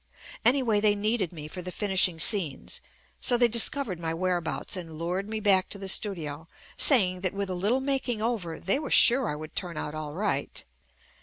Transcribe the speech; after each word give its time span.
Anyway, 0.43 0.79
they 0.79 0.95
needed 0.95 1.31
me 1.31 1.47
for 1.47 1.61
the 1.61 1.69
finishing 1.71 2.19
scenes, 2.19 2.81
so 3.19 3.37
they 3.37 3.47
discovered 3.47 3.99
my 3.99 4.11
whereabouts 4.15 4.75
and 4.75 4.97
lured 4.97 5.29
me 5.29 5.39
back 5.39 5.69
to 5.69 5.77
the 5.77 5.87
studio, 5.87 6.47
saying 6.75 7.21
that 7.21 7.35
with 7.35 7.51
a 7.51 7.53
little 7.53 7.81
making 7.81 8.19
over 8.19 8.59
they 8.59 8.79
were 8.79 8.89
sure 8.89 9.29
I 9.29 9.35
would 9.35 9.55
turn 9.55 9.77
out 9.77 9.93
all 9.93 10.15
right. 10.15 10.65